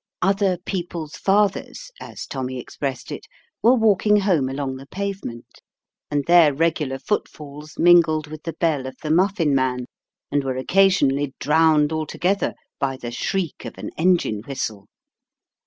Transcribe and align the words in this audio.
"Other 0.23 0.57
people's 0.57 1.15
fathers," 1.15 1.91
as 2.01 2.25
Tommy 2.25 2.57
expressed 2.59 3.11
it, 3.11 3.27
were 3.61 3.75
walking 3.75 4.21
home 4.21 4.49
along 4.49 4.77
the 4.77 4.87
pavement, 4.87 5.61
and 6.09 6.25
their 6.25 6.55
regular 6.55 6.97
footfalls 6.97 7.77
mingled 7.77 8.25
with 8.25 8.41
the 8.41 8.53
bell 8.53 8.87
of 8.87 8.97
the 9.03 9.11
muffin 9.11 9.53
man, 9.53 9.85
and 10.31 10.43
were 10.43 10.57
occasionally 10.57 11.35
drowned 11.37 11.91
alto 11.91 12.17
gether 12.17 12.55
by 12.79 12.97
the 12.97 13.11
shriek 13.11 13.63
of 13.63 13.77
an 13.77 13.91
engine 13.95 14.39
whistle. 14.47 14.87